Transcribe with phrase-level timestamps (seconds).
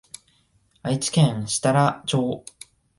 [0.81, 2.43] 愛知県設楽町